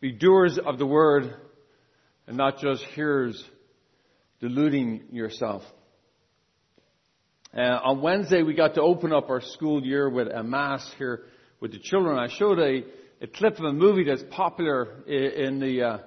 [0.00, 1.34] Be doers of the word
[2.28, 3.42] and not just hearers,
[4.38, 5.62] deluding yourself.
[7.56, 11.22] Uh, on Wednesday, we got to open up our school year with a mass here
[11.60, 12.16] with the children.
[12.16, 12.84] I showed a,
[13.20, 15.98] a clip of a movie that's popular in the uh,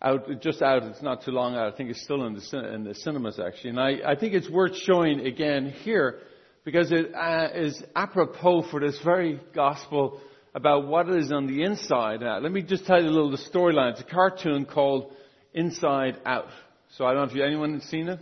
[0.00, 0.84] out just out.
[0.84, 1.74] It's not too long out.
[1.74, 4.48] I think it's still in the in the cinemas actually, and I, I think it's
[4.48, 6.20] worth showing again here
[6.64, 10.20] because it uh, is apropos for this very gospel
[10.56, 12.22] about what is on the inside.
[12.22, 13.92] Let me just tell you a little the storyline.
[13.92, 15.12] It's a cartoon called
[15.52, 16.48] Inside Out.
[16.96, 18.20] So I don't know if you, anyone has seen it.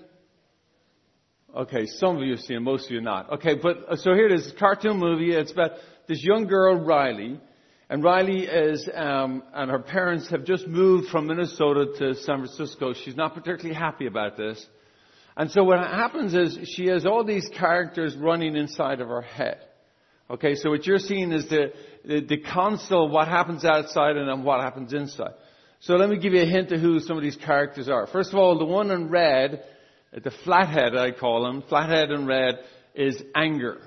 [1.57, 3.35] Okay, some of you have seen it, most of you not.
[3.35, 5.33] Okay, but uh, so here it is, cartoon movie.
[5.33, 5.75] It's about
[6.09, 7.39] this young girl, Riley,
[7.89, 12.95] and Riley is, um, and her parents have just moved from Minnesota to San Francisco.
[12.95, 14.67] She's not particularly happy about this.
[15.37, 19.61] And so what happens is she has all these characters running inside of her head.
[20.31, 21.73] Okay, so what you're seeing is the,
[22.05, 25.35] the, the console, what happens outside and then what happens inside.
[25.81, 28.07] So let me give you a hint of who some of these characters are.
[28.07, 29.63] First of all, the one in red
[30.23, 32.61] the flathead, I call him, flathead in red,
[32.95, 33.81] is anger.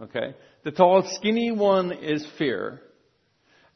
[0.00, 0.34] Okay?
[0.62, 2.80] The tall, skinny one is fear.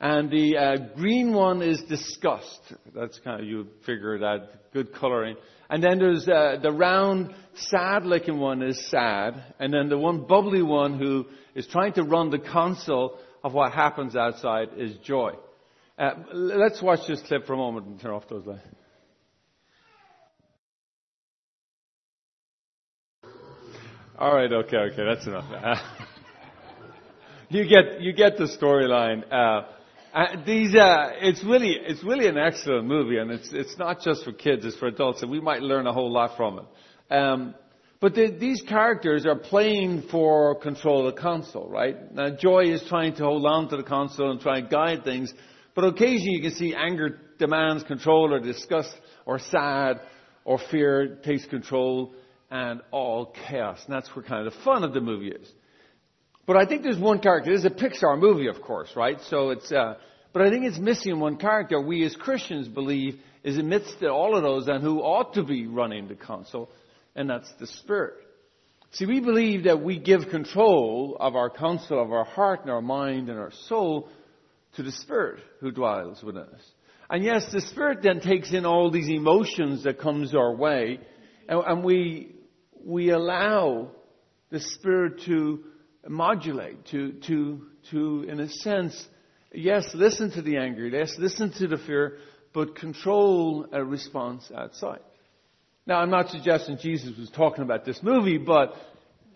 [0.00, 2.61] And the uh, green one is disgust.
[2.95, 5.37] That's kind of, you figure that, good coloring.
[5.70, 9.42] And then there's uh, the round, sad-looking one is sad.
[9.58, 13.72] And then the one bubbly one who is trying to run the console of what
[13.72, 15.33] happens outside is joy.
[15.98, 18.62] Uh, let's watch this clip for a moment and turn off those lights.
[24.19, 25.78] All right, okay, okay, that's enough.
[27.50, 29.25] You get you get the storyline.
[29.32, 29.66] Uh,
[30.19, 34.25] uh, these uh, it's really it's really an excellent movie, and it's it's not just
[34.25, 37.14] for kids; it's for adults, and we might learn a whole lot from it.
[37.14, 37.55] Um,
[38.00, 42.12] but the, these characters are playing for control of the console, right?
[42.12, 45.33] Now, Joy is trying to hold on to the console and try and guide things,
[45.77, 48.91] but occasionally you can see anger demands control, or disgust,
[49.25, 50.00] or sad,
[50.44, 52.12] or fear takes control
[52.50, 53.78] and all chaos.
[53.87, 55.48] And that's where kind of the fun of the movie is.
[56.48, 57.53] But I think there's one character.
[57.53, 59.19] This is a Pixar movie, of course, right?
[59.28, 59.97] So it's, uh,
[60.32, 64.42] but I think it's missing one character we as Christians believe is amidst all of
[64.42, 66.70] those and who ought to be running the council,
[67.14, 68.14] and that's the Spirit.
[68.92, 72.81] See, we believe that we give control of our counsel, of our heart and our
[72.81, 74.08] mind and our soul
[74.76, 76.62] to the Spirit who dwells within us.
[77.10, 80.98] And yes, the Spirit then takes in all these emotions that comes our way,
[81.47, 82.37] and, and we
[82.82, 83.91] we allow
[84.48, 85.64] the Spirit to
[86.08, 89.06] modulate, to, to, to, in a sense,
[89.52, 92.19] yes, listen to the anger, yes, listen to the fear,
[92.52, 95.00] but control a response outside.
[95.86, 98.74] Now, I'm not suggesting Jesus was talking about this movie, but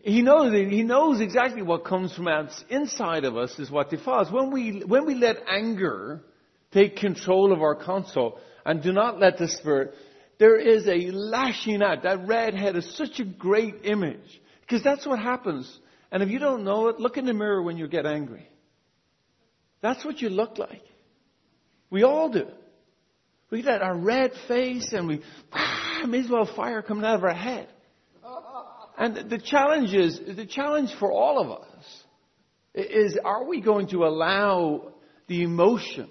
[0.02, 2.28] he knows he knows exactly what comes from
[2.68, 4.30] inside of us is what defiles.
[4.30, 6.22] When we when we let anger
[6.72, 9.94] take control of our console and do not let the Spirit
[10.42, 12.02] there is a lashing out.
[12.02, 14.40] That red head is such a great image.
[14.62, 15.78] Because that's what happens.
[16.12, 18.46] And if you don't know it, look in the mirror when you get angry.
[19.80, 20.82] That's what you look like.
[21.90, 22.46] We all do.
[23.50, 25.22] We get our red face and we,
[25.52, 27.68] ah, may as well fire coming out of our head.
[28.98, 32.04] And the challenge is, the challenge for all of us
[32.74, 34.92] is, are we going to allow
[35.28, 36.08] the emotions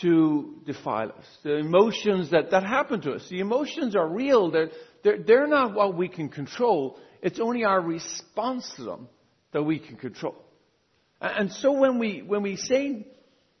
[0.00, 1.24] to defile us.
[1.42, 3.26] The emotions that, that happen to us.
[3.28, 4.50] The emotions are real.
[4.50, 4.70] They're,
[5.04, 6.98] they're, they're not what we can control.
[7.22, 9.08] It's only our response to them
[9.52, 10.36] that we can control.
[11.20, 13.06] And so when we, when we say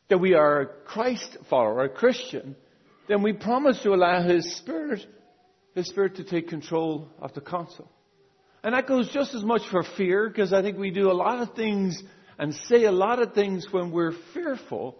[0.08, 2.56] that we are a Christ follower, a Christian,
[3.08, 5.06] then we promise to allow His Spirit,
[5.74, 7.88] His Spirit to take control of the console.
[8.64, 11.40] And that goes just as much for fear, because I think we do a lot
[11.40, 12.00] of things
[12.38, 14.98] and say a lot of things when we're fearful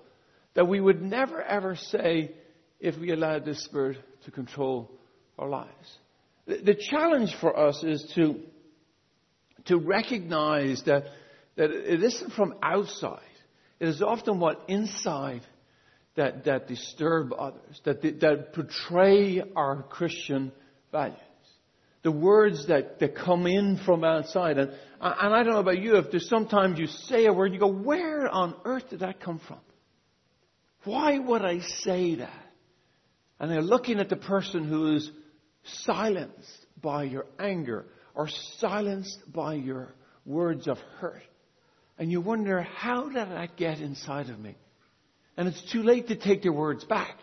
[0.54, 2.32] that we would never ever say
[2.78, 4.90] if we allowed the Spirit to control
[5.38, 5.98] our lives.
[6.46, 8.40] The challenge for us is to,
[9.66, 11.04] to recognize that,
[11.56, 13.20] that it isn't from outside.
[13.80, 15.42] It is often what inside
[16.16, 20.52] that, that disturb others, that, that portray our Christian
[20.90, 21.18] values.
[22.02, 24.58] The words that, that come in from outside.
[24.58, 24.70] And,
[25.00, 27.72] and I don't know about you, if there's sometimes you say a word, you go,
[27.72, 29.60] where on earth did that come from?
[30.84, 32.44] Why would I say that?
[33.38, 35.10] And they're looking at the person who is
[35.64, 38.28] silenced by your anger or
[38.58, 39.94] silenced by your
[40.24, 41.22] words of hurt.
[41.98, 44.56] And you wonder, how did that get inside of me?
[45.36, 47.16] And it's too late to take their words back.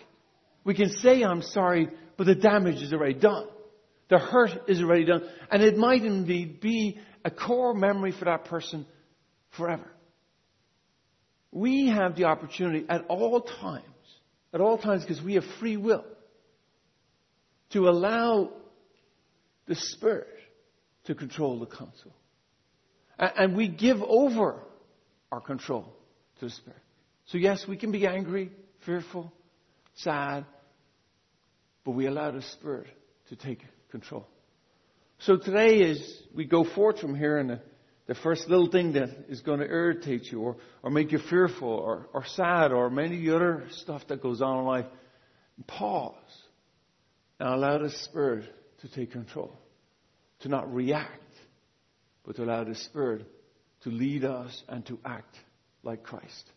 [0.63, 3.47] We can say, I'm sorry, but the damage is already done.
[4.09, 5.23] The hurt is already done.
[5.51, 8.85] And it might indeed be a core memory for that person
[9.57, 9.91] forever.
[11.51, 13.83] We have the opportunity at all times
[14.53, 16.05] at all times because we have free will
[17.71, 18.51] to allow
[19.67, 20.38] the Spirit
[21.09, 22.13] to control the council.
[23.17, 24.61] And we give over
[25.31, 25.91] our control
[26.39, 26.79] to the Spirit.
[27.25, 28.51] So, yes, we can be angry,
[28.85, 29.33] fearful,
[29.95, 30.45] sad,
[31.83, 32.89] but we allow the Spirit
[33.29, 34.27] to take control.
[35.21, 35.99] So today as
[36.33, 37.59] we go forth from here and the,
[38.05, 41.67] the first little thing that is going to irritate you or, or make you fearful
[41.67, 44.85] or, or sad or many other stuff that goes on in life,
[45.65, 46.13] pause
[47.39, 48.45] and allow the Spirit
[48.81, 49.51] to take control.
[50.41, 51.35] To not react,
[52.25, 53.25] but to allow the Spirit
[53.81, 55.35] to lead us and to act
[55.83, 56.51] like Christ.